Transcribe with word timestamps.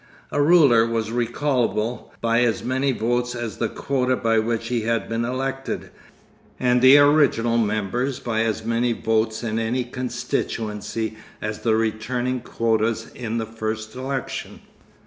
A 0.31 0.41
ruler 0.41 0.83
was 0.87 1.11
recallable 1.11 2.09
by 2.21 2.41
as 2.41 2.63
many 2.63 2.91
votes 2.91 3.35
as 3.35 3.57
the 3.59 3.69
quota 3.69 4.15
by 4.15 4.39
which 4.39 4.69
he 4.69 4.81
had 4.81 5.07
been 5.07 5.23
elected, 5.23 5.91
and 6.59 6.81
the 6.81 6.97
original 6.97 7.59
members 7.59 8.19
by 8.19 8.41
as 8.41 8.65
many 8.65 8.93
votes 8.93 9.43
in 9.43 9.59
any 9.59 9.83
constituency 9.83 11.17
as 11.39 11.59
the 11.59 11.75
returning 11.75 12.39
quotas 12.39 13.11
in 13.13 13.37
the 13.37 13.45
first 13.45 13.93
election. 13.95 14.61